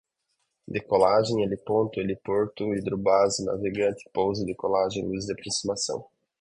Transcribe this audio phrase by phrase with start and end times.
[0.67, 6.07] decolagem, heliponto, heliporto, hidrobase, navegante, pouso, decolagem, luzes de aproximação